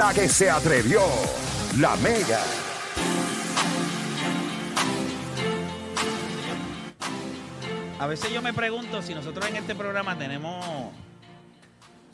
[0.00, 1.00] La que se atrevió,
[1.80, 2.40] la mega.
[7.98, 10.64] A veces yo me pregunto si nosotros en este programa tenemos.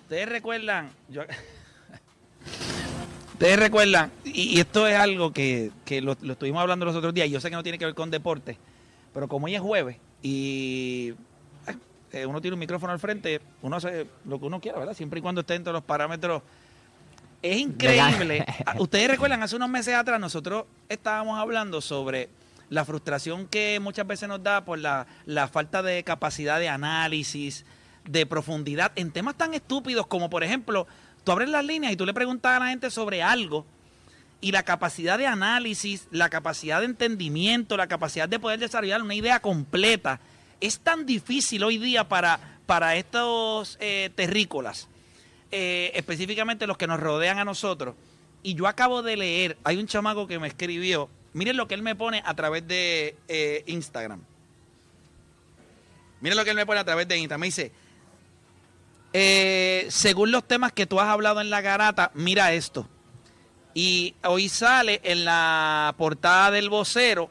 [0.00, 0.92] Ustedes recuerdan.
[1.10, 1.24] Yo...
[3.34, 7.28] Ustedes recuerdan, y, esto es algo que, que lo, lo estuvimos hablando los otros días.
[7.28, 8.56] Yo sé que no tiene que ver con deporte,
[9.12, 11.12] pero como hoy es jueves y
[12.14, 14.94] eh, uno tiene un micrófono al frente, uno hace lo que uno quiera, ¿verdad?
[14.94, 16.42] Siempre y cuando esté dentro de los parámetros.
[17.44, 18.42] Es increíble.
[18.66, 22.30] Ah, Ustedes recuerdan, hace unos meses atrás nosotros estábamos hablando sobre
[22.70, 27.66] la frustración que muchas veces nos da por la, la falta de capacidad de análisis,
[28.08, 30.86] de profundidad en temas tan estúpidos como, por ejemplo,
[31.22, 33.66] tú abres las líneas y tú le preguntas a la gente sobre algo
[34.40, 39.14] y la capacidad de análisis, la capacidad de entendimiento, la capacidad de poder desarrollar una
[39.14, 40.18] idea completa
[40.62, 44.88] es tan difícil hoy día para, para estos eh, terrícolas,
[45.56, 47.94] eh, específicamente los que nos rodean a nosotros.
[48.42, 51.82] Y yo acabo de leer, hay un chamaco que me escribió, miren lo que él
[51.82, 54.20] me pone a través de eh, Instagram.
[56.20, 57.40] Miren lo que él me pone a través de Instagram.
[57.40, 57.70] Me dice,
[59.12, 62.88] eh, según los temas que tú has hablado en la garata, mira esto.
[63.74, 67.30] Y hoy sale en la portada del vocero,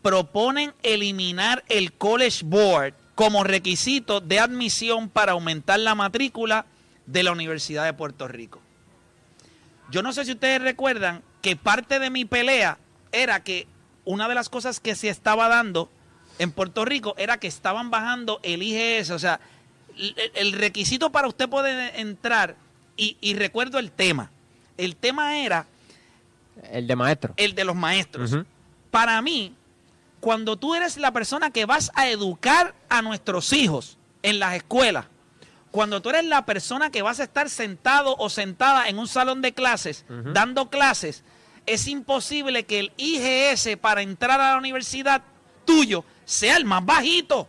[0.00, 6.64] proponen eliminar el College Board como requisito de admisión para aumentar la matrícula
[7.06, 8.60] de la Universidad de Puerto Rico.
[9.90, 12.78] Yo no sé si ustedes recuerdan que parte de mi pelea
[13.12, 13.66] era que
[14.04, 15.90] una de las cosas que se estaba dando
[16.38, 19.40] en Puerto Rico era que estaban bajando el IGS, o sea,
[20.34, 22.56] el, requisito para usted poder entrar,
[22.96, 24.30] y, y recuerdo el tema,
[24.76, 25.66] el tema era
[26.70, 27.34] El de maestro.
[27.36, 28.36] el de los maestros.
[28.90, 29.54] Para mí,
[30.20, 35.06] cuando tú eres la persona que vas a educar a nuestros hijos en las escuelas,
[35.76, 39.42] cuando tú eres la persona que vas a estar sentado o sentada en un salón
[39.42, 41.22] de clases dando clases,
[41.66, 45.20] es imposible que el IGS para entrar a la universidad
[45.66, 47.46] tuyo sea el más bajito.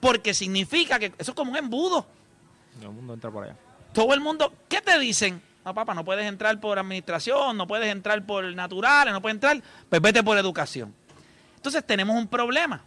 [0.00, 2.06] Porque significa que eso es como un embudo.
[2.78, 3.56] Todo el mundo entra por allá.
[3.94, 5.40] Todo el mundo, ¿qué te dicen?
[5.64, 9.62] No, papá, no puedes entrar por administración, no puedes entrar por naturales, no puedes entrar,
[9.88, 10.94] pues vete por educación.
[11.54, 12.84] Entonces tenemos un problema.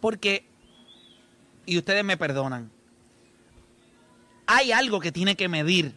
[0.00, 0.46] Porque,
[1.66, 2.70] y ustedes me perdonan,
[4.52, 5.94] hay algo que tiene que medir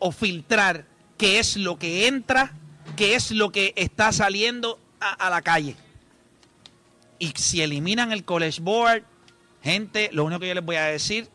[0.00, 0.86] o filtrar
[1.16, 2.52] qué es lo que entra,
[2.96, 5.76] qué es lo que está saliendo a, la calle.
[7.20, 9.04] Y si eliminan el College Board,
[9.62, 11.28] gente, lo único que yo les voy a decir,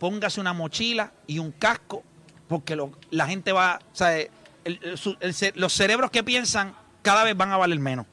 [0.00, 2.02] póngase una mochila y un casco,
[2.48, 2.76] porque
[3.12, 4.18] la gente va, o sea,
[5.54, 8.04] los cerebros que piensan cada vez van a valer menos.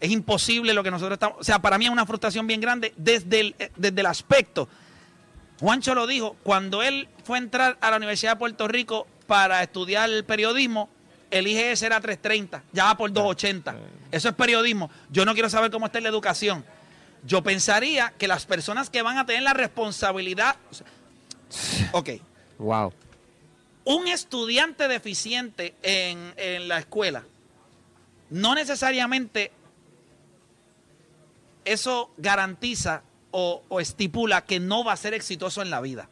[0.00, 2.92] Es imposible lo que nosotros estamos, o sea, para mí es una frustración bien grande
[2.96, 4.68] desde eh, desde el aspecto.
[5.60, 9.62] Juancho lo dijo, cuando él fue a entrar a la Universidad de Puerto Rico para
[9.62, 10.88] estudiar el periodismo,
[11.30, 13.76] el IGS era 330, ya va por 280.
[14.10, 14.90] Eso es periodismo.
[15.10, 16.64] Yo no quiero saber cómo está la educación.
[17.24, 20.56] Yo pensaría que las personas que van a tener la responsabilidad...
[21.92, 22.10] Ok,
[22.58, 22.92] Wow.
[23.84, 27.24] un estudiante deficiente en, en la escuela,
[28.30, 29.50] no necesariamente
[31.64, 36.08] eso garantiza o, o estipula que no va a ser exitoso en la vida.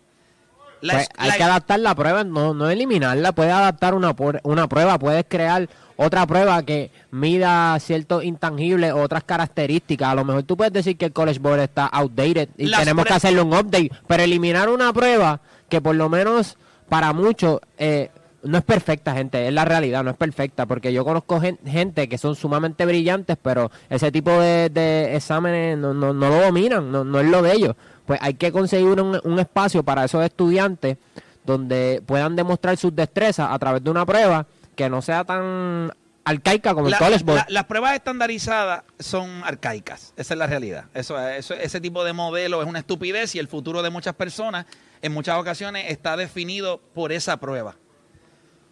[0.80, 3.32] La Pues es- hay la- que adaptar la prueba, no, no eliminarla.
[3.32, 4.14] Puedes adaptar una,
[4.44, 10.08] una prueba, puedes crear otra prueba que mida ciertos intangibles o otras características.
[10.10, 13.14] A lo mejor tú puedes decir que el College Board está outdated y tenemos que
[13.14, 16.56] hacerle un update, pero eliminar una prueba que por lo menos
[16.88, 18.10] para muchos eh,
[18.42, 22.08] no es perfecta, gente, es la realidad, no es perfecta, porque yo conozco gen- gente
[22.08, 26.90] que son sumamente brillantes, pero ese tipo de, de exámenes no, no, no lo dominan,
[26.92, 27.74] no, no es lo de ellos.
[28.06, 30.96] Pues hay que conseguir un, un espacio para esos estudiantes
[31.44, 35.90] donde puedan demostrar sus destrezas a través de una prueba que no sea tan
[36.24, 37.38] arcaica como la- el College Board.
[37.38, 40.84] la- las pruebas estandarizadas son arcaicas, esa es la realidad.
[40.94, 44.66] Eso, eso- ese tipo de modelo es una estupidez y el futuro de muchas personas
[45.02, 47.76] en muchas ocasiones está definido por esa prueba.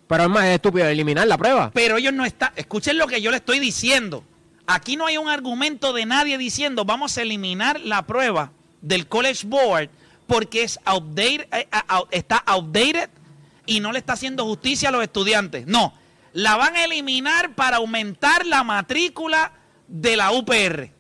[0.07, 1.71] Pero es estúpido eliminar la prueba.
[1.75, 2.53] Pero ellos no están.
[2.57, 4.25] Escuchen lo que yo le estoy diciendo.
[4.67, 9.47] Aquí no hay un argumento de nadie diciendo vamos a eliminar la prueba del College
[9.47, 9.91] Board
[10.27, 11.69] porque es outdated, eh,
[12.11, 13.11] está outdated
[13.65, 15.67] y no le está haciendo justicia a los estudiantes.
[15.67, 15.95] No,
[16.33, 19.53] la van a eliminar para aumentar la matrícula
[19.89, 20.91] de la UPR.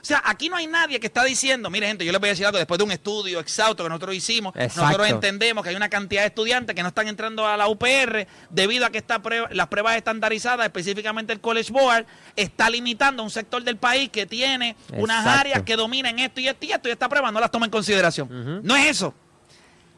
[0.00, 2.32] O sea, aquí no hay nadie que está diciendo, mire gente, yo les voy a
[2.32, 4.82] decir algo, después de un estudio exhausto que nosotros hicimos, Exacto.
[4.82, 8.26] nosotros entendemos que hay una cantidad de estudiantes que no están entrando a la UPR
[8.48, 13.24] debido a que esta prueba, las pruebas estandarizadas, específicamente el College Board, está limitando a
[13.24, 16.88] un sector del país que tiene unas áreas que dominan esto y esto y esto,
[16.88, 18.60] y esta prueba no las toma en consideración.
[18.62, 19.14] No es eso.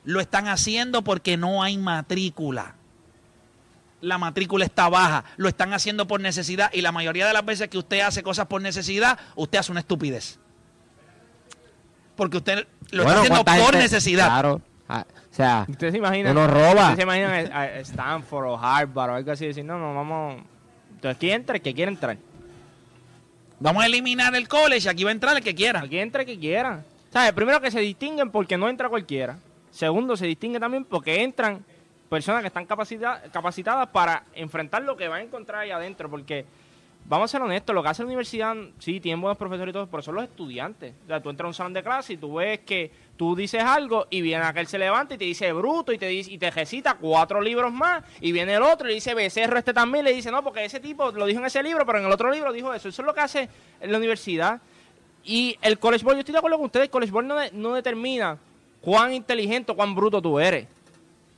[0.04, 2.74] Lo están haciendo porque no hay matrícula.
[4.02, 5.24] La matrícula está baja.
[5.36, 6.70] Lo están haciendo por necesidad.
[6.74, 9.80] Y la mayoría de las veces que usted hace cosas por necesidad, usted hace una
[9.80, 10.38] estupidez.
[12.16, 14.26] Porque usted lo Bueno, está haciendo ¿cuánta por gente- necesidad.
[14.26, 14.60] Claro.
[14.88, 16.30] Ah, o sea, Usted se imagina.
[16.32, 16.82] Uno roba.
[16.90, 17.28] Usted se imagina
[17.58, 19.46] a Stanford o Harvard o algo así.
[19.46, 20.42] Decir, no, no, vamos.
[20.94, 22.18] Entonces, aquí entra el que quiera entrar.
[23.60, 24.88] Vamos a eliminar el college.
[24.88, 25.80] Aquí va a entrar el que quiera.
[25.80, 26.84] Aquí entra el que quiera.
[27.12, 27.32] ¿Sabes?
[27.32, 29.38] Primero que se distinguen porque no entra cualquiera.
[29.70, 31.64] Segundo, se distingue también porque entran
[32.12, 36.10] personas que están capacita- capacitadas para enfrentar lo que van a encontrar ahí adentro.
[36.10, 36.44] Porque,
[37.06, 39.86] vamos a ser honestos, lo que hace la universidad, sí, tienen buenos profesores y todo,
[39.86, 40.92] pero son los estudiantes.
[41.04, 43.62] O sea, tú entras a un salón de clase y tú ves que tú dices
[43.64, 46.50] algo y viene aquel se levanta y te dice bruto y te dice y te
[46.50, 50.12] recita cuatro libros más y viene el otro y le dice becerro este también le
[50.12, 52.52] dice no porque ese tipo lo dijo en ese libro pero en el otro libro
[52.52, 53.48] dijo eso eso es lo que hace
[53.80, 54.60] la universidad
[55.24, 57.74] y el College Board, yo estoy de acuerdo con ustedes, el College Board no, no
[57.74, 58.38] determina
[58.80, 60.66] cuán inteligente o cuán bruto tú eres.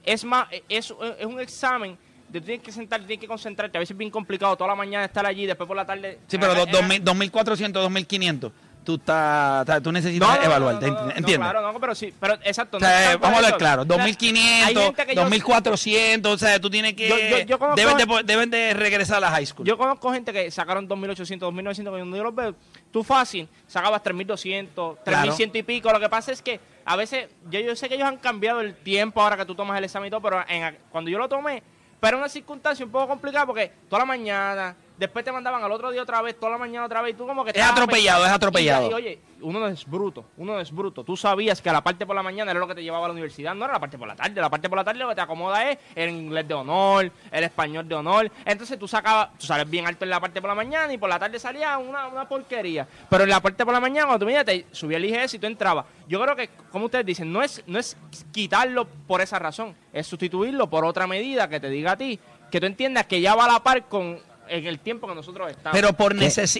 [0.05, 1.97] Es más, e- es, es un examen
[2.29, 3.79] de tú tienes que sentarte, tienes que concentrarte.
[3.79, 6.19] A veces es bien complicado toda la mañana estar allí, después por la tarde.
[6.27, 8.53] Sí, pero Eh, do- eh, 2000, 2400, 2500.
[8.85, 10.87] Tú, estás, estás- tú necesitas no, evaluarte.
[10.89, 11.39] no, no, ¿Entiendes?
[11.39, 12.77] claro, no, pero sí, pero exacto.
[12.77, 16.37] O sea, vamos a hablar claro, O sea, hay 2500, gente que yo- 2400, o
[16.39, 17.09] sea, tú tienes que...
[17.09, 19.67] Yo- yo- yo conozco- deben, de, deben de regresar a la high school.
[19.67, 22.55] Yo conozco gente que sacaron 2800, 2900, cuando yo los veo,
[22.91, 25.91] tú fácil, sacabas 3200, 3100 y pico.
[25.91, 28.75] Lo que pasa es que a veces, yo, yo sé que ellos han cambiado el
[28.77, 31.63] tiempo ahora que tú tomas el examen y todo, pero en- cuando yo lo tomé,
[32.01, 35.73] pero era una circunstancia un poco complicada porque toda la mañana, después te mandaban al
[35.73, 37.51] otro día otra vez, toda la mañana otra vez, y tú como que...
[37.51, 38.87] Es atropellado, pensando- es atropellado.
[38.87, 41.05] Y, y, oye, uno no es bruto, uno no es bruto.
[41.05, 43.13] Tú sabías que la parte por la mañana era lo que te llevaba a la
[43.13, 44.41] universidad, no era la parte por la tarde.
[44.41, 47.45] La parte por la tarde lo que te acomoda es el inglés de honor, el
[47.45, 48.31] español de honor.
[48.45, 51.09] Entonces tú sacabas, tú sales bien alto en la parte por la mañana y por
[51.11, 52.87] la tarde salía una, una porquería.
[53.11, 55.39] Pero en la parte por la mañana, cuando tú miras, te subía el IGS y
[55.39, 55.85] tú entrabas.
[56.09, 57.97] Yo creo que, como ustedes dicen, no es, no es
[58.33, 62.19] quitarlo por esa razón, es sustituirlo por otra medida que te diga a ti,
[62.51, 64.19] que tú entiendas que ya va a la par con
[64.49, 65.77] en el tiempo que nosotros estamos.
[65.79, 66.15] Pero por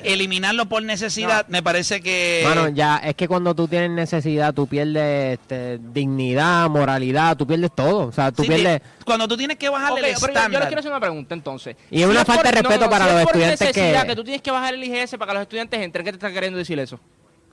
[0.05, 2.43] eliminarlo por necesidad, me parece que...
[2.47, 7.71] Mano, ya es que cuando tú tienes necesidad, tú pierdes este, dignidad, moralidad, tú pierdes
[7.75, 8.09] todo.
[8.09, 8.83] O sea, tú Sí, pierdes.
[9.05, 10.61] cuando tú tienes que bajarle Ok, el pero yo- yo, estándar...
[10.63, 11.77] les quiero hacer una pregunta entonces.
[11.91, 14.01] Y es una es falta por- de respeto para si los es por estudiantes necesidad
[14.03, 16.17] que- que tú tienes que bajar el IGS para que los estudiantes entren, ¿qué te
[16.17, 16.99] está queriendo decir eso?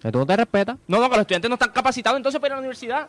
[0.01, 0.77] Que tú no te respetas.
[0.87, 3.07] No, no, que los estudiantes no están capacitados entonces para ir a la universidad.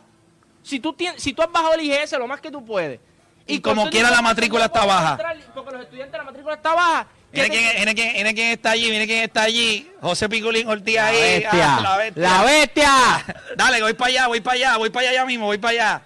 [0.62, 3.00] Si tú, tienes, si tú has bajado el IGS lo más que tú puedes.
[3.46, 5.18] Y como quiera la matrícula está baja.
[5.54, 7.06] Porque los estudiantes la matrícula está baja.
[7.32, 9.90] ¿qué Mire te- quién, mire quién- quién está allí, mire quién está allí.
[10.00, 11.16] José Piculín Ortiz La ahí.
[11.40, 11.76] bestia.
[11.76, 12.22] ah, la bestia.
[12.22, 13.24] La bestia.
[13.56, 16.02] Dale, voy para allá, voy para allá, voy para allá ya mismo, voy para allá.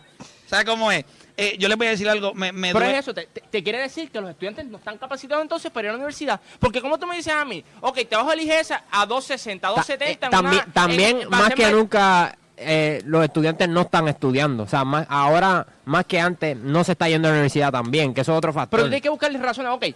[0.47, 1.05] ¿Sabes cómo es?
[1.39, 2.33] Eh, yo les voy a decir algo.
[2.33, 5.43] Me, me Pero duele- es eso, te, quiere decir que los estudiantes no están capacitados
[5.43, 6.41] entonces para ir a la universidad.
[6.59, 10.31] Porque como tú me dices a mí, ok, te bajo el IGS a 260, 270.
[10.31, 14.63] Ta- en una- también, también en- más que nunca, eh, los estudiantes no están estudiando.
[14.65, 18.15] O sea, más, ahora más que antes no se está yendo a la universidad también,
[18.15, 18.79] que eso es otro factor.
[18.79, 19.73] Pero tú tienes que buscarle razones.
[19.73, 19.87] Ok,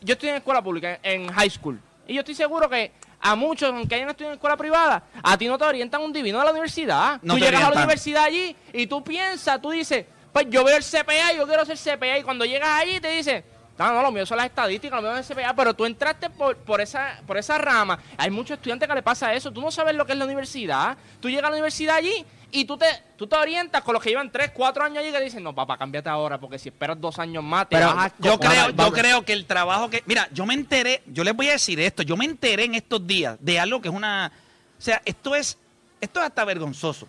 [0.00, 1.80] yo estoy en escuela pública, en high school.
[2.06, 5.48] Y yo estoy seguro que a muchos, aunque hayan estudiado en escuela privada, a ti
[5.48, 7.18] no te orientan un divino de la universidad.
[7.22, 10.76] No tú llegas a la universidad allí y tú piensas, tú dices, pues yo veo
[10.76, 12.18] el CPA, yo quiero ser CPA.
[12.18, 13.44] Y cuando llegas allí te dicen,
[13.78, 15.54] no, no, lo mío son las estadísticas, lo mío es el CPA.
[15.54, 17.98] Pero tú entraste por, por, esa, por esa rama.
[18.16, 19.52] Hay muchos estudiantes que le pasa eso.
[19.52, 20.96] Tú no sabes lo que es la universidad.
[21.20, 22.86] Tú llegas a la universidad allí y tú te,
[23.16, 25.76] tú te orientas con los que llevan 3, 4 años allí que dicen, no, papá,
[25.76, 28.72] cámbiate ahora, porque si esperas dos años más, te Pero vas a Yo cojonar".
[28.74, 30.02] creo, yo creo que el trabajo que.
[30.06, 33.06] Mira, yo me enteré, yo les voy a decir esto, yo me enteré en estos
[33.06, 34.32] días de algo que es una.
[34.78, 35.58] O sea, esto es,
[36.00, 37.08] esto es hasta vergonzoso.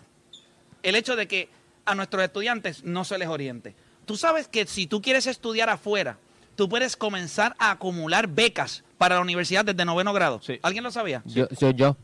[0.82, 1.48] El hecho de que
[1.86, 3.74] a nuestros estudiantes no se les oriente.
[4.04, 6.18] Tú sabes que si tú quieres estudiar afuera,
[6.58, 10.40] tú puedes comenzar a acumular becas para la universidad desde noveno grado.
[10.44, 10.58] Sí.
[10.60, 11.22] ¿Alguien lo sabía?
[11.24, 11.96] Yo, yo, yo.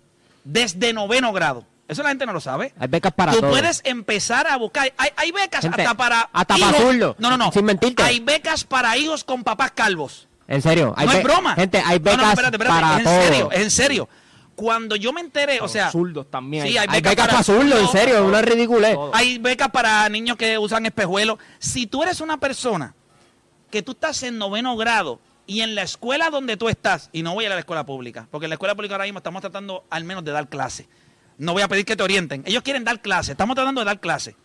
[0.45, 1.67] Desde noveno grado.
[1.89, 2.73] Eso la gente no lo sabe.
[2.79, 3.51] Hay becas para Tú todo.
[3.51, 4.93] puedes empezar a buscar.
[4.97, 6.21] Hay, hay becas Gente, hasta para.
[6.33, 7.51] hasta para hijos- zurdo, No, no, no.
[7.53, 8.01] sin mentirte.
[8.05, 10.29] Hay becas para hijos con papás calvos.
[10.47, 10.95] En serio.
[10.97, 11.55] Hay no es be- broma.
[11.57, 12.81] Gente, hay No, becas no, espérate, espérate.
[12.81, 13.23] para es en todo.
[13.23, 14.09] serio, es en serio.
[14.55, 15.91] Cuando yo me enteré, o sea.
[15.91, 16.65] zurdos también.
[16.65, 18.95] Sí, hay Hay becas becas para para zurdo, en zurdos, serio, es una ridiculez.
[18.95, 19.11] todo.
[19.15, 21.39] Hay becas para niños que usan espejuelos.
[21.59, 22.95] Si tú eres una persona
[23.75, 27.35] que tú estás en noveno grado y en la escuela donde tú estás, y no
[27.35, 29.41] voy a ir a la escuela pública, porque en la escuela pública ahora mismo estamos
[29.41, 30.87] tratando al menos de dar clase.
[31.39, 32.45] No voy a pedir que te orienten.
[32.47, 34.37] Ellos quieren dar clase, estamos tratando de dar clase.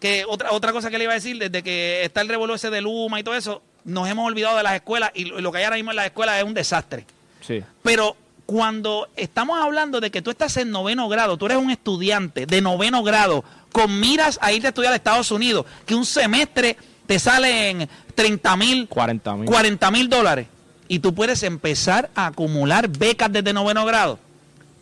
[0.00, 2.68] Que otra, otra cosa que le iba a decir, desde que está el revuelo ese
[2.68, 5.56] de Luma y todo eso, nos hemos olvidado de las escuelas y lo, lo que
[5.56, 7.06] hay ahora mismo en las escuelas es un desastre.
[7.40, 7.64] Sí.
[7.82, 12.44] Pero cuando estamos hablando de que tú estás en noveno grado, tú eres un estudiante
[12.44, 16.76] de noveno grado, con miras a irte a estudiar a Estados Unidos, que un semestre
[17.06, 19.46] te sale en 30 mil, 40 mil.
[19.46, 20.46] 40 mil dólares,
[20.88, 24.18] y tú puedes empezar a acumular becas desde noveno grado.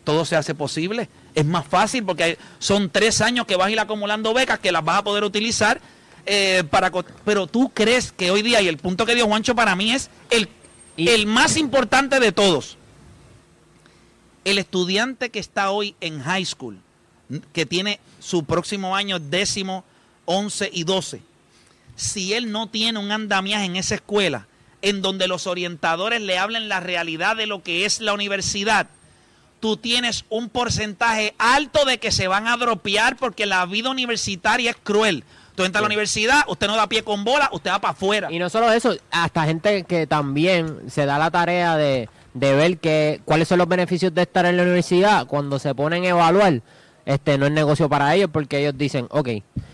[0.03, 1.07] todo se hace posible.
[1.35, 4.71] Es más fácil porque hay- son tres años que vas a ir acumulando becas que
[4.71, 5.79] las vas a poder utilizar
[6.25, 6.91] eh, para...
[7.23, 10.09] Pero tú crees que hoy día, y el punto que dio Juancho para mí es
[10.31, 10.49] el,
[10.97, 12.77] Y- el más importante de todos,
[14.43, 16.79] el estudiante que está hoy en high school,
[17.53, 19.83] que tiene su próximo año décimo,
[20.25, 21.21] once y doce,
[21.95, 24.47] si él no tiene un andamiaje en esa escuela,
[24.81, 28.87] en donde los orientadores le hablen la realidad de lo que es la universidad,
[29.59, 34.71] tú tienes un porcentaje alto de que se van a dropear porque la vida universitaria
[34.71, 35.23] es cruel.
[35.55, 38.31] Tú entras a la universidad, usted no da pie con bola, usted va para afuera.
[38.31, 42.77] Y no solo eso, hasta gente que también se da la tarea de, de ver
[42.77, 46.61] que, cuáles son los beneficios de estar en la universidad cuando se ponen a evaluar.
[47.05, 49.29] Este no es negocio para ellos porque ellos dicen, ok,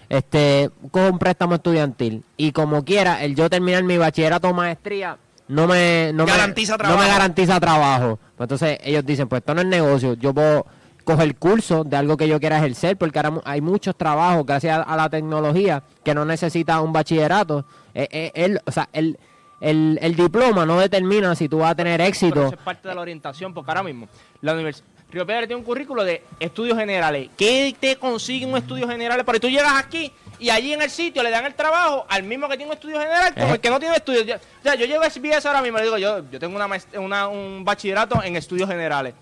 [0.09, 5.17] este, cojo un préstamo estudiantil y como quiera, el yo terminar mi bachillerato o maestría
[5.47, 7.01] no me, no me- Garantiza no trabajo.
[7.03, 8.19] me garantiza trabajo.
[8.35, 10.65] Pues entonces ellos dicen, pues esto no es negocio, yo puedo
[11.03, 14.81] coger curso de algo que yo quiera ejercer, porque ahora hay muchos trabajos, gracias a,
[14.83, 17.65] a la tecnología, que no necesita un bachillerato.
[17.93, 19.17] Eh, eh, el, o sea, el,
[19.61, 22.45] el, el diploma no determina si tú vas a tener Pero éxito.
[22.47, 24.09] eso es parte de la orientación, porque ahora mismo
[24.41, 24.85] la universidad.
[25.09, 27.29] Río Piedra tiene un currículo de estudios generales.
[27.37, 29.23] ¿Qué te consigue un estudio general?
[29.23, 32.49] Porque tú llegas aquí y allí en el sitio le dan el trabajo al mismo
[32.49, 33.53] que tiene un estudio general como Eh.
[33.53, 34.25] el que no tiene estudios.
[34.25, 36.55] Ya- O sea, yo llego a SBS ahora mismo y le digo, yo, yo tengo
[36.57, 36.67] una,
[36.99, 39.13] una- un bachillerato en estudios generales.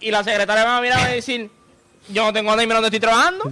[0.00, 1.50] Y la secretaria me va a mirar y me va a decir,
[2.08, 3.44] yo no tengo dónde irme donde estoy trabajando.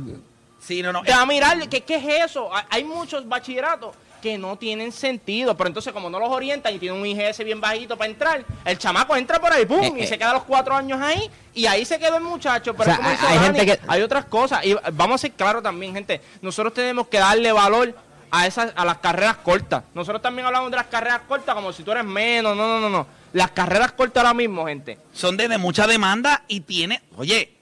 [0.61, 1.03] Sí, no, no.
[1.03, 2.55] Te va a mirar, ¿qué, qué es eso?
[2.55, 6.79] Hay- Hay muchos bachilleratos que no tienen sentido, pero entonces como no los orientan y
[6.79, 9.81] tienen un IGS bien bajito para entrar, el chamaco entra por ahí, ¡pum!
[9.83, 10.07] Eh, y eh.
[10.07, 12.95] se queda los cuatro años ahí, y ahí se quedó el muchacho, pero O sea,
[12.95, 15.63] es como dice hay Dani, gente que- hay otras cosas, y vamos a ser claros
[15.63, 17.95] también, gente, nosotros tenemos que darle valor
[18.31, 21.83] a esas, a las carreras cortas, nosotros también hablamos de las carreras cortas como si
[21.83, 25.49] tú eres menos, no, no, no, no, las carreras cortas ahora mismo, gente, Son de,
[25.49, 27.60] de mucha demanda y tiene, oye,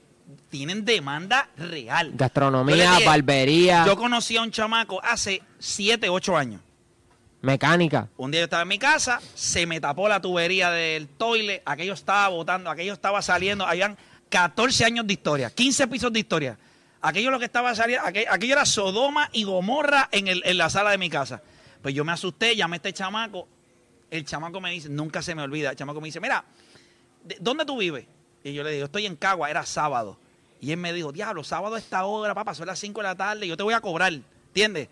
[0.50, 2.12] tienen demanda real.
[2.14, 6.61] Gastronomía, dije, barbería, Yo conocí a un chamaco hace 7, 8 años.
[7.40, 8.08] mecánica.
[8.16, 11.94] Un día yo estaba en mi casa, se me tapó la tubería del toile, aquello
[11.94, 13.97] estaba botando, aquello estaba saliendo, habían
[14.28, 16.58] 14 años de historia, 15 pisos de historia.
[17.00, 20.68] Aquello lo que estaba saliendo, aquello, aquello era Sodoma y Gomorra en, el- en la
[20.68, 21.40] sala de mi casa.
[21.80, 23.47] Pues yo me asusté, llamé a este chamaco,
[24.11, 26.44] el chamaco me dice, nunca se me olvida, el chamaco me dice, mira,
[27.23, 28.04] ¿de- ¿dónde tú vives?
[28.48, 30.18] Y yo le digo, estoy en Cagua, era sábado.
[30.60, 33.14] Y él me dijo, diablo, sábado a esta hora, papá, son las 5 de la
[33.14, 34.88] tarde, yo te voy a cobrar, ¿entiendes?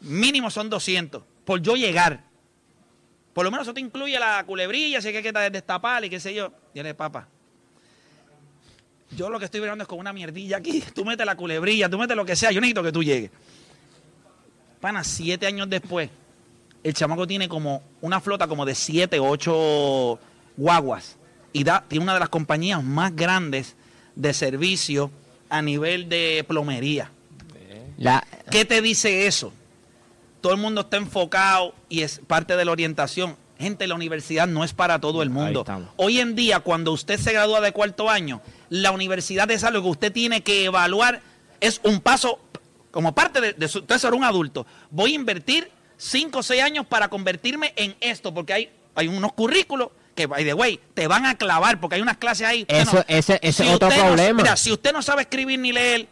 [0.00, 2.24] Mínimo son 200 por yo llegar.
[3.34, 6.34] Por lo menos eso te incluye la culebrilla, si hay que destapar y qué sé
[6.34, 6.52] yo.
[6.74, 7.28] Y él le papá.
[9.10, 10.82] Yo lo que estoy mirando es con una mierdilla aquí.
[10.94, 12.50] Tú metes la culebrilla, tú metes lo que sea.
[12.50, 13.30] Yo necesito que tú llegues.
[14.80, 16.10] Pana, siete años después,
[16.82, 20.18] el chamaco tiene como una flota como de siete, ocho
[20.56, 21.17] guaguas.
[21.58, 23.74] Y da, tiene una de las compañías más grandes
[24.14, 25.10] de servicio
[25.48, 27.10] a nivel de plomería.
[27.96, 29.52] La, ¿Qué te dice eso?
[30.40, 33.36] Todo el mundo está enfocado y es parte de la orientación.
[33.58, 35.64] Gente, la universidad no es para todo el mundo.
[35.96, 39.88] Hoy en día, cuando usted se gradúa de cuarto año, la universidad es algo que
[39.88, 41.22] usted tiene que evaluar.
[41.60, 42.38] Es un paso,
[42.92, 44.64] como parte de, de su, usted ser un adulto.
[44.92, 49.32] Voy a invertir cinco o seis años para convertirme en esto, porque hay, hay unos
[49.32, 49.88] currículos
[50.18, 52.66] que, by the way, te van a clavar, porque hay unas clases ahí.
[52.68, 54.42] Eso- ese- ese es otro usted no- problema.
[54.42, 56.08] mira, si usted no sabe escribir ni leer,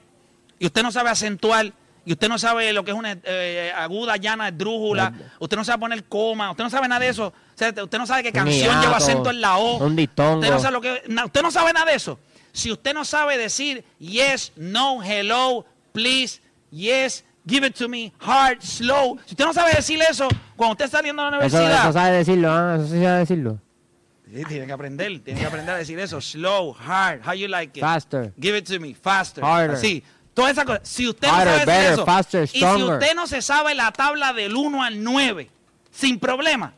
[0.59, 1.73] y usted no sabe acentuar,
[2.05, 5.81] y usted no sabe lo que es una eh, aguda, llana, esdrújula, usted no sabe
[5.81, 8.81] poner coma, usted no sabe nada de eso, o sea, usted no sabe qué canción
[8.81, 10.39] lleva acento en la O, un diptongo.
[10.39, 12.19] usted no sabe lo que, usted no sabe nada de eso.
[12.53, 18.63] Si usted no sabe decir yes, no, hello, please, yes, give it to me, hard,
[18.63, 21.85] slow, si usted no sabe decir eso, cuando usted está saliendo de la eso, universidad,
[21.85, 22.77] eso sabe decirlo, ¿ah?
[22.77, 23.59] Eso sí sabe decirlo.
[24.33, 26.21] Sí, tiene que aprender, tiene que aprender a decir eso.
[26.21, 27.83] Slow, hard, how you like it.
[27.85, 28.33] Faster.
[28.41, 29.43] Give it to me, faster.
[29.45, 29.77] Harder.
[29.77, 30.03] Así,
[30.35, 30.81] todas esas cosas.
[30.89, 33.93] Si usted Harder, no sabe better, eso, faster, y si usted no se sabe la
[33.93, 35.49] tabla del 1 al 9,
[35.93, 36.75] sin problema.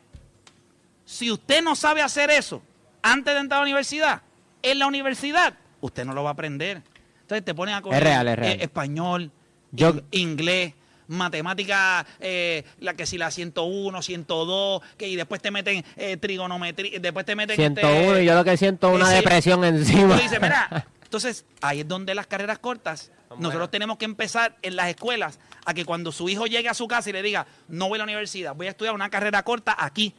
[1.05, 2.61] Si usted no sabe hacer eso
[3.01, 4.21] antes de entrar a la universidad,
[4.61, 6.83] en la universidad, usted no lo va a aprender.
[7.21, 8.61] Entonces te ponen a coger real, es real.
[8.61, 9.31] español,
[9.71, 10.73] Yo- in- inglés,
[11.09, 16.99] matemática, eh, la que si la 101, 102, que y después te meten eh, trigonometría,
[16.99, 20.15] después te meten 101 este, y yo lo que siento es una ese- depresión encima.
[20.41, 25.39] Mira, entonces ahí es donde las carreras cortas, nosotros tenemos que empezar en las escuelas
[25.65, 27.99] a que cuando su hijo llegue a su casa y le diga, no voy a
[27.99, 30.13] la universidad, voy a estudiar una carrera corta aquí,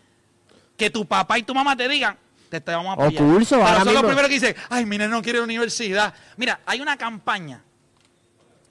[0.77, 2.17] que tu papá y tu mamá te digan,
[2.49, 3.23] te, te vamos a O apoyar.
[3.25, 5.53] curso, Pero ahora son los primeros que dicen, ay, mire, no quiere ir a la
[5.53, 6.15] universidad.
[6.37, 7.63] Mira, hay una campaña,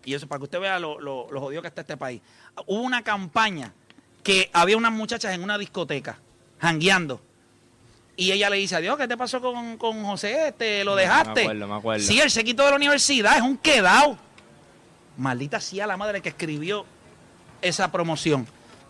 [0.09, 2.21] y eso para que usted vea lo, lo, lo jodido que está este país.
[2.65, 3.73] Hubo una campaña
[4.23, 6.17] que había unas muchachas en una discoteca,
[6.59, 7.21] jangueando,
[8.15, 10.49] Y ella le dice, adiós, ¿qué te pasó con, con José?
[10.49, 11.41] Este, ¿Lo Me dejaste?
[11.41, 12.05] acuerdo, me acuerdo.
[12.05, 14.17] Sí, él se quitó de la universidad, es un quedado.
[15.17, 16.85] Maldita sea la madre que escribió
[17.61, 18.47] esa promoción.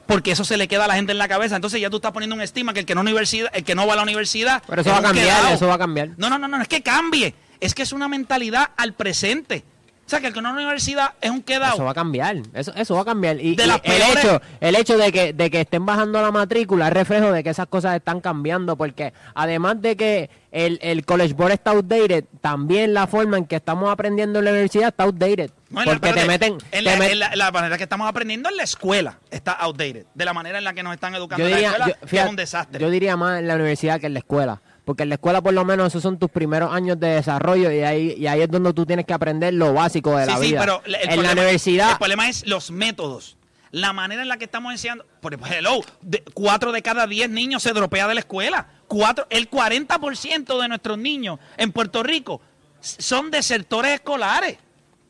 [0.07, 1.55] Porque eso se le queda a la gente en la cabeza.
[1.55, 3.85] Entonces ya tú estás poniendo un estima que el que no, universidad, el que no
[3.85, 4.63] va a la universidad.
[4.65, 6.09] Pero eso es va a cambiar, eso va a cambiar.
[6.17, 7.35] No, no, no, no, es que cambie.
[7.59, 9.63] Es que es una mentalidad al presente.
[10.09, 11.75] O sea, que el que no va a la universidad es un quedado.
[11.75, 13.39] Eso va a cambiar, eso, eso va a cambiar.
[13.39, 16.93] Y, el peores- hecho, el hecho de que, de que estén bajando la matrícula es
[16.95, 21.51] reflejo de que esas cosas están cambiando, porque además de que el, el College Board
[21.51, 25.51] está outdated, también la forma en que estamos aprendiendo en la universidad está outdated.
[25.69, 26.53] No, en la- porque te meten...
[26.53, 29.51] En te la, met- en la- la manera que estamos aprendiendo en la escuela está
[29.51, 30.07] outdated.
[30.15, 32.07] De la manera en la que nos están educando yo en la escuela, yo- que
[32.07, 32.79] fíjate, es un desastre.
[32.81, 34.59] yo diría más en la universidad que en la escuela.
[34.89, 37.81] Porque en la escuela por lo menos esos son tus primeros años de desarrollo y
[37.81, 40.48] ahí, y ahí es donde tú tienes que aprender lo básico de Sí, la sí,
[40.48, 40.60] vida.
[40.62, 41.91] pero el en problema- la universidad...
[41.91, 43.38] El problema es los métodos.
[43.69, 45.05] La manera en la que estamos enseñando.
[45.22, 48.65] Por ejemplo, hello, de- cuatro de cada diez niños se dropea de la escuela.
[48.88, 52.41] Cuatro, el 40% de nuestros niños en Puerto Rico
[52.81, 54.58] son desertores escolares.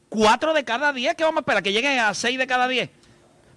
[0.10, 1.64] Cuatro de cada diez, ¿qué vamos a esperar?
[1.64, 2.90] Que lleguen a seis de cada diez.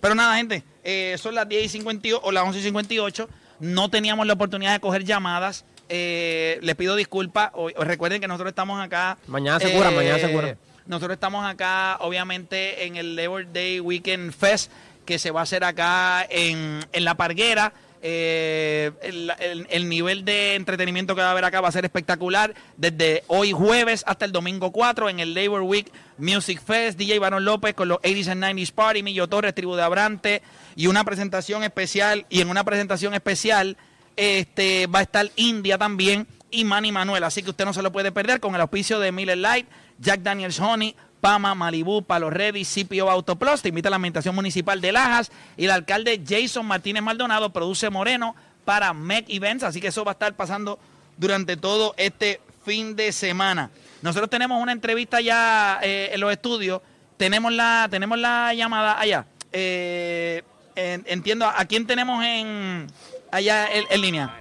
[0.00, 3.28] Pero nada, gente, eh, son las 10 y 58 o las 11 y 58.
[3.58, 5.64] No teníamos la oportunidad de coger llamadas.
[5.88, 7.50] Eh, les pido disculpas.
[7.54, 9.18] Hoy- recuerden que nosotros estamos acá.
[9.20, 10.56] eh, Mañana se cura, mañana se cura.
[10.86, 14.70] Nosotros estamos acá, obviamente, en el Labor Day Weekend Fest,
[15.04, 17.72] que se va a hacer acá en, en La Parguera.
[18.04, 21.84] Eh, el, el- el nivel de entretenimiento que va a haber acá va a ser
[21.84, 22.52] espectacular.
[22.76, 27.44] Desde hoy jueves hasta el domingo 4 en el Labor Week Music Fest, DJ Barón
[27.44, 30.42] López con los 80s and 90s Party, Millo Torres, Tribu de Abrante
[30.74, 32.26] y una presentación especial.
[32.28, 33.76] Y en una presentación especial
[34.16, 37.24] este va a estar India también y Manny Manuel.
[37.24, 39.66] Así que usted no se lo puede perder con el auspicio de Miller Light,
[39.98, 43.62] Jack Daniels Honey, Pama, Malibu, Palo Ready, CPO Autoplus.
[43.62, 47.88] Te invita a la Administración Municipal de Lajas y el alcalde Jason Martínez Maldonado produce
[47.90, 49.64] Moreno para MEC Events.
[49.64, 50.78] Así que eso va a estar pasando
[51.16, 53.70] durante todo este fin de semana.
[54.02, 56.80] Nosotros tenemos una entrevista ya eh, en los estudios.
[57.16, 59.26] Tenemos la, tenemos la llamada allá.
[59.52, 60.42] Eh,
[60.74, 62.88] en- entiendo, ¿a quién tenemos en
[63.32, 64.40] allá en, en línea?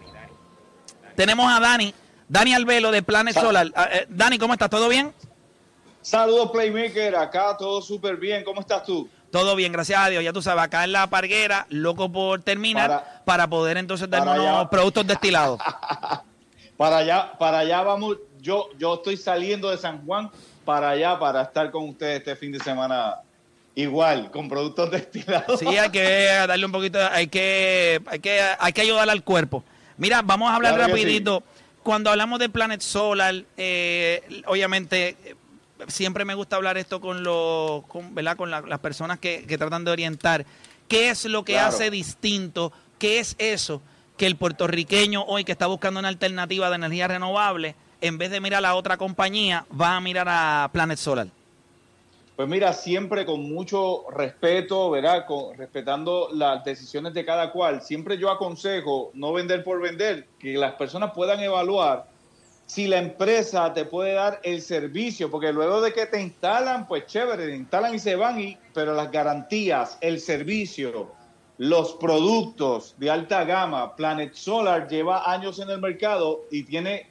[1.15, 1.93] Tenemos a Dani,
[2.27, 3.67] Dani Albelo de Planet Solar.
[3.75, 4.69] Ah, eh, Dani, ¿cómo estás?
[4.69, 5.13] ¿Todo bien?
[6.01, 9.07] Saludos Playmaker, acá todo súper bien, ¿cómo estás tú?
[9.31, 10.23] Todo bien, gracias a Dios.
[10.23, 14.37] Ya tú sabes, acá en la parguera, loco por terminar para, Para- poder entonces darnos
[14.37, 15.59] unos productos destilados.
[16.77, 20.31] Para allá, para allá vamos, yo, yo estoy saliendo de San Juan
[20.65, 23.17] para allá para estar con ustedes este fin de semana
[23.75, 25.59] igual, con productos destilados.
[25.59, 26.01] Sí, hay que
[26.47, 29.63] darle un poquito, hay que, hay que, hay que ayudar al cuerpo.
[29.97, 31.43] Mira, vamos a hablar Claro rapidito.
[31.83, 35.35] Cuando hablamos de Planet Solar, eh, obviamente eh,
[35.87, 38.37] siempre me gusta hablar esto con los, con, ¿verdad?
[38.37, 40.45] Con la- las personas que, que tratan de orientar.
[40.87, 41.69] ¿Qué es lo que Claro.
[41.69, 42.71] hace distinto?
[42.99, 43.81] ¿Qué es eso
[44.17, 48.41] que el puertorriqueño hoy que está buscando una alternativa de energía renovable, en vez de
[48.41, 51.27] mirar a otra compañía, va a mirar a Planet Solar?
[52.41, 55.27] Pues mira, siempre con mucho respeto, ¿verdad?
[55.27, 57.83] Con, respetando las decisiones de cada cual.
[57.83, 62.07] Siempre yo aconsejo no vender por vender, que las personas puedan evaluar
[62.65, 67.05] si la empresa te puede dar el servicio, porque luego de que te instalan, pues
[67.05, 71.11] chévere, te instalan y se van, y, pero las garantías, el servicio,
[71.59, 77.10] los productos de alta gama, Planet Solar lleva años en el mercado y tiene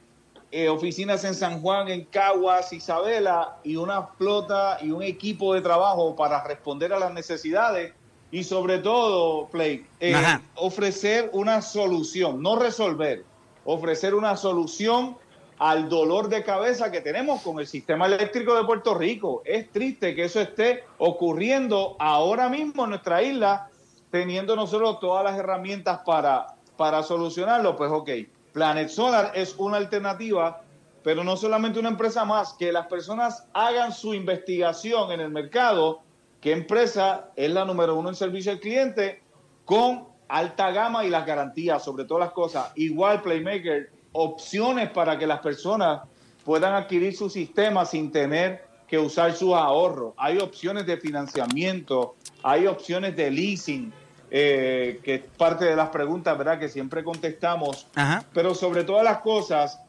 [0.51, 5.61] eh, oficinas en San Juan, en Caguas, Isabela, y una flota y un equipo de
[5.61, 7.93] trabajo para responder a las necesidades
[8.31, 10.15] y sobre todo, Play, eh,
[10.55, 13.25] ofrecer una solución, no resolver,
[13.65, 15.17] ofrecer una solución
[15.57, 19.41] al dolor de cabeza que tenemos con el sistema eléctrico de Puerto Rico.
[19.45, 23.69] Es triste que eso esté ocurriendo ahora mismo en nuestra isla,
[24.09, 27.75] teniendo nosotros todas las herramientas para, para solucionarlo.
[27.75, 28.09] Pues ok,
[28.53, 30.61] Planet Solar es una alternativa,
[31.03, 36.01] pero no solamente una empresa más, que las personas hagan su investigación en el mercado,
[36.41, 39.21] qué empresa es la número uno en servicio al cliente
[39.65, 42.71] con alta gama y las garantías sobre todas las cosas.
[42.75, 46.01] Igual Playmaker, opciones para que las personas
[46.43, 50.13] puedan adquirir su sistema sin tener que usar sus ahorros.
[50.17, 53.93] Hay opciones de financiamiento, hay opciones de leasing,
[54.33, 56.57] eh, que es parte de las preguntas, ¿verdad?
[56.57, 58.23] Que siempre contestamos Ajá.
[58.33, 59.81] pero sobre todas las cosas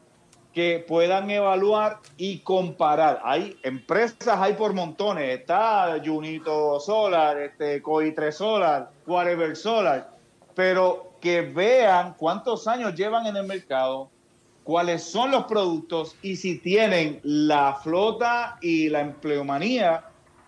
[0.53, 3.21] que puedan evaluar y comparar.
[3.23, 5.39] Hay empresas, hay por montones.
[5.39, 10.11] Está Junito Solar, este, Coitre Solar, Whatever Solar,
[10.53, 14.09] pero que vean cuántos años llevan en el mercado,
[14.63, 20.03] cuáles son los productos y si tienen la flota y la empleomanía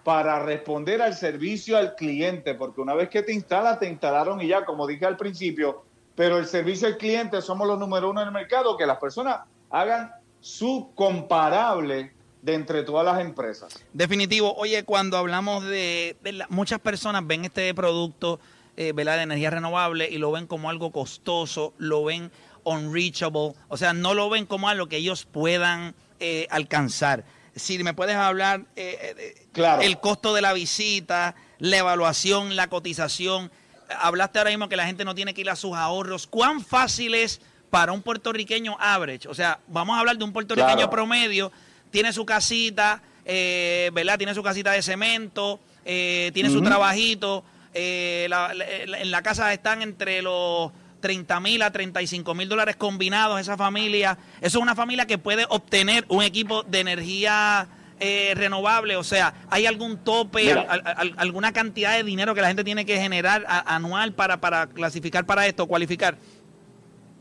[0.06, 4.46] para responder al servicio al cliente, porque una vez que te instalas, te instalaron y
[4.48, 8.28] ya, como dije al principio, pero el servicio al cliente somos los número uno en
[8.28, 9.40] el mercado, que las personas
[9.72, 12.14] hagan su comparable
[12.44, 13.84] de entre todas las empresas.
[13.94, 14.54] Definitivo.
[14.58, 16.16] Oye, cuando hablamos de,
[16.50, 18.40] muchas personas ven este producto,
[18.78, 18.94] eh.
[18.94, 22.30] De energía renovable y lo ven como algo costoso, lo ven
[22.64, 27.24] unreachable, o sea, no lo ven como algo que ellos puedan eh, alcanzar.
[27.56, 29.82] Si me puedes hablar eh, eh, Claro.
[29.82, 33.52] el costo de la visita, la evaluación, la cotización.
[34.00, 36.28] Hablaste ahora mismo que la gente no tiene que ir a sus ahorros.
[36.28, 37.40] ¿Cuán fácil es
[37.70, 39.28] para un puertorriqueño average?
[39.30, 40.90] O sea, vamos a hablar de un puertorriqueño Claro.
[40.90, 41.52] promedio,
[41.92, 44.18] tiene su casita, eh, ¿verdad?
[44.18, 47.44] Tiene su casita de cemento, eh, tiene su trabajito.
[47.78, 48.66] eh, la- la-
[49.00, 50.72] en la casa están entre los
[51.06, 54.18] 30 mil a 35 mil dólares combinados esa familia.
[54.42, 57.68] Eso es una familia que puede obtener un equipo de energía
[58.00, 58.96] eh, renovable.
[58.96, 62.88] O sea, ¿hay algún tope, al- al- alguna cantidad de dinero que la gente tiene
[62.88, 66.18] que generar a- anual para, para clasificar para esto, cualificar?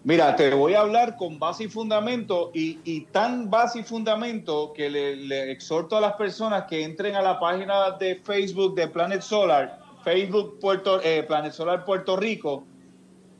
[0.03, 4.73] Mira, te voy a hablar con base y fundamento y, y tan base y fundamento
[4.75, 8.89] que le, le exhorto a las personas que entren a la página de Facebook de
[8.89, 12.65] Planet Solar, Facebook Puerto, eh, Planet Solar Puerto Rico,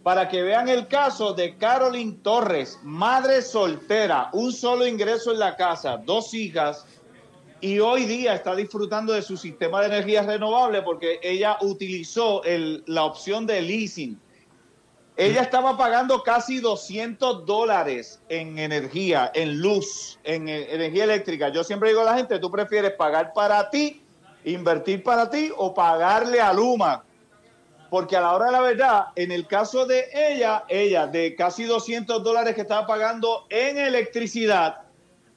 [0.05, 5.57] para que vean el caso de Carolyn Torres, madre soltera, un solo ingreso en la
[5.57, 6.85] casa, dos hijas,
[7.63, 12.85] y hoy día está disfrutando de su sistema de energía renovable porque ella utilizó el-
[12.87, 14.21] la opción de leasing.
[15.17, 21.49] Ella estaba pagando casi 200 dólares en energía, en luz, en energía eléctrica.
[21.49, 24.03] Yo siempre digo a la gente, tú prefieres pagar para ti,
[24.45, 27.05] invertir para ti o pagarle a Luma.
[27.95, 31.63] Porque a la hora de la verdad, en el caso de ella, ella de casi
[31.63, 34.79] 200 dólares que estaba pagando en electricidad,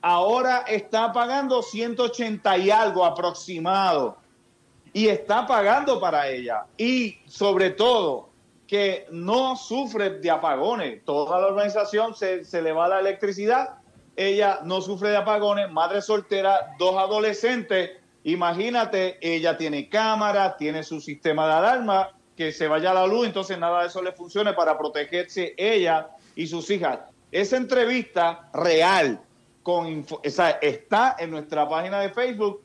[0.01, 4.17] ahora está pagando 180 y algo aproximado.
[4.91, 6.65] Y está pagando para ella.
[6.77, 8.29] Y sobre todo,
[8.65, 11.05] que no sufre de apagones.
[11.05, 13.75] Toda la organización se, se le va la electricidad.
[14.15, 15.71] Ella no sufre de apagones.
[15.71, 17.91] Madre soltera, dos adolescentes.
[18.23, 23.57] Imagínate, ella tiene cámara, tiene su sistema de alarma, que se vaya la luz, entonces
[23.57, 26.99] nada de eso le funcione para protegerse ella y sus hijas.
[27.31, 29.19] Esa entrevista real
[29.63, 32.61] con está en nuestra página de Facebook,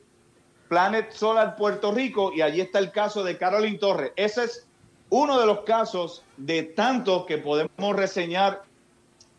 [0.69, 4.11] Planet Solar Puerto Rico, y allí está el caso de Carolyn Torres.
[4.15, 4.67] Ese es
[5.09, 8.63] uno de los casos de tantos que podemos reseñar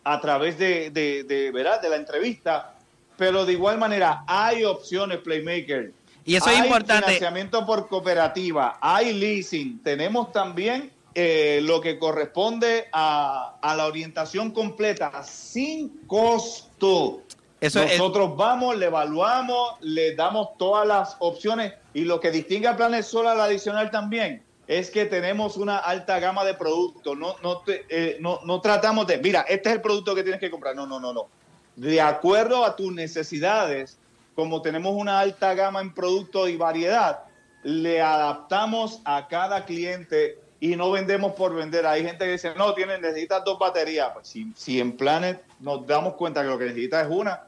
[0.03, 1.81] a través de, de, ¿verdad?
[1.81, 2.75] de la entrevista,
[3.17, 5.93] pero de igual manera hay opciones, Playmaker.
[6.25, 7.05] Y eso es Hay importante.
[7.05, 14.51] Financiamiento por cooperativa, hay leasing, tenemos también eh, lo que corresponde a, a la orientación
[14.51, 17.23] completa sin costo.
[17.61, 22.69] Eso es- Nosotros vamos, le evaluamos, le damos todas las opciones y lo que distingue
[22.69, 27.17] a Planet Solar adicional también es que tenemos una alta gama de productos.
[27.17, 30.41] No, no, te- eh, no, no tratamos de, mira, este es el producto que tienes
[30.41, 30.75] que comprar.
[30.75, 31.29] No, no, no, no.
[31.77, 33.99] De acuerdo a tus necesidades,
[34.35, 37.25] como tenemos una alta gama en productos y variedad,
[37.63, 41.87] le adaptamos a cada cliente y no vendemos por vender.
[41.87, 44.11] Hay gente que dice, no, tienen, necesitas dos baterías.
[44.15, 47.45] Pues si, si en Planet nos damos cuenta que lo que necesitas es una,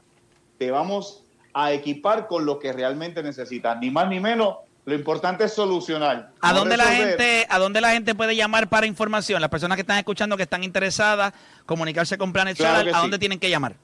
[0.58, 1.22] te vamos
[1.54, 3.78] a equipar con lo que realmente necesitas.
[3.78, 6.30] Ni más ni menos, lo importante es solucionar.
[6.40, 9.40] ¿A dónde la gente, a dónde la gente puede llamar para información?
[9.40, 11.32] Las personas que están escuchando, que están interesadas,
[11.64, 13.02] comunicarse con Planet Claro Solar, ¿a sí.
[13.02, 13.74] dónde tienen que llamar?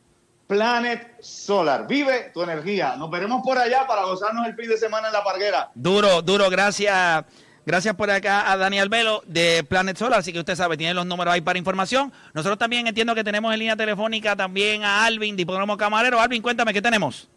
[0.47, 1.85] Planet Solar.
[1.87, 2.95] Vive tu energía.
[2.95, 5.69] Nos veremos por allá para gozarnos el fin de semana en la parguera.
[5.75, 7.23] Duro, duro, gracias.
[7.69, 11.05] Gracias por acá a Daniel Velo de Planet Solar, así que usted sabe, tiene los
[11.05, 12.11] números ahí para información.
[12.33, 16.19] Nosotros también entiendo que tenemos en línea telefónica también a Alvin, Hipódromo Camarero.
[16.19, 17.29] Alvin, cuéntame, ¿qué tenemos?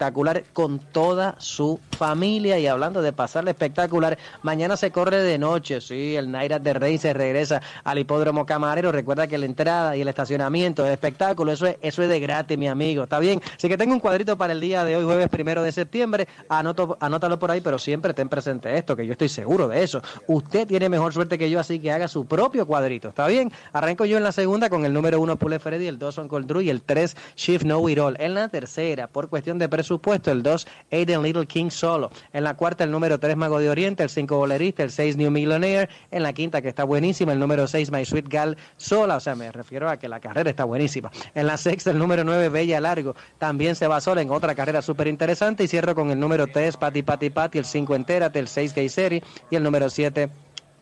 [0.52, 2.58] con toda su familia.
[2.58, 6.96] Y hablando de pasarle espectacular, mañana se corre de noche, sí, el Naira de Rey
[6.96, 8.92] se regresa al Hipódromo Camarero.
[8.92, 12.56] Recuerda que la entrada y el estacionamiento, el espectáculo, eso es, eso es de gratis,
[12.56, 13.42] mi amigo, ¿está bien?
[13.54, 16.26] Así que tengo un cuadrito para el día de hoy, jueves primero de septiembre.
[16.48, 20.00] Anoto, anótalo por ahí, pero siempre ten presente esto, que yo estoy seguro de eso.
[20.26, 23.52] Usted tiene mejor suerte que yo, así que haga su propio cuadrito, ¿está bien?
[23.74, 26.62] Arranco yo en la segunda con el número uno Pule Freddy, el dos Son Drew
[26.62, 28.16] y el tres Shift No It All.
[28.18, 32.10] En la tercera, por cuestión de presupuesto, el dos Aiden Little King solo.
[32.32, 35.30] En la cuarta, el número tres Mago de Oriente, el cinco Bolerista, el seis New
[35.30, 35.88] Millionaire.
[36.10, 39.34] En la quinta, que está buenísima, el número seis My Sweet Gal sola, o sea,
[39.34, 41.10] me refiero a que la carrera está buenísima.
[41.34, 44.82] En la sexta, el número nueve Bella Largo, también se va sola en otra carrera
[44.82, 45.64] súper interesante.
[45.64, 48.90] Y cierro con el número tres Pati Pati Pati, el cinco Entérate, el seis Gay
[48.90, 50.28] Series y el número siete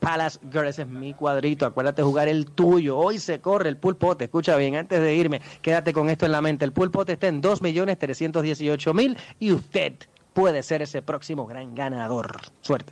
[0.09, 1.67] Palace Girls, ese es mi cuadrito.
[1.67, 2.97] Acuérdate jugar el tuyo.
[2.97, 4.25] Hoy se corre el pulpote.
[4.25, 6.65] Escucha bien, antes de irme, quédate con esto en la mente.
[6.65, 9.93] El pulpote está en 2.318.000 y usted
[10.33, 12.41] puede ser ese próximo gran ganador.
[12.63, 12.91] Suerte.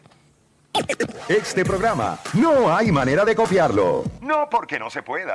[1.26, 4.05] Este programa no hay manera de copiarlo.
[4.20, 5.35] No porque no se pueda,